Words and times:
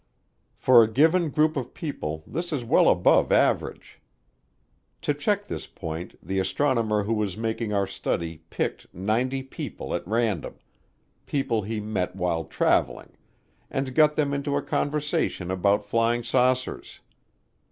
For 0.55 0.81
a 0.83 0.91
given 0.91 1.29
group 1.29 1.55
of 1.55 1.75
people 1.75 2.23
this 2.25 2.51
is 2.51 2.63
well 2.65 2.89
above 2.89 3.31
average. 3.31 4.01
To 5.03 5.13
check 5.13 5.47
this 5.47 5.67
point, 5.67 6.15
the 6.25 6.39
astronomer 6.39 7.03
who 7.03 7.13
was 7.13 7.37
making 7.37 7.71
our 7.71 7.85
study 7.85 8.37
picked 8.49 8.91
ninety 8.95 9.43
people 9.43 9.93
at 9.93 10.07
random 10.07 10.55
people 11.27 11.61
he 11.61 11.79
met 11.79 12.15
while 12.15 12.45
traveling 12.45 13.11
and 13.69 13.93
got 13.93 14.15
them 14.15 14.33
into 14.33 14.57
a 14.57 14.63
conversation 14.63 15.51
about 15.51 15.85
flying 15.85 16.23
saucers. 16.23 17.01